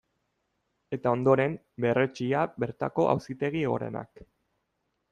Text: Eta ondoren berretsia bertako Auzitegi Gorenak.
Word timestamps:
Eta 0.97 1.13
ondoren 1.17 1.59
berretsia 1.87 2.43
bertako 2.65 3.09
Auzitegi 3.15 3.65
Gorenak. 3.75 4.29